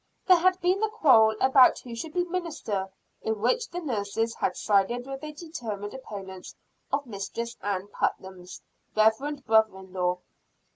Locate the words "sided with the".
4.57-5.31